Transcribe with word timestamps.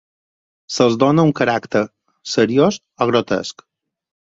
Se'ls 0.75 0.95
dóna 1.03 1.25
un 1.29 1.33
caràcter 1.41 1.83
seriós 2.33 2.81
o 3.07 3.11
grotesc. 3.13 3.67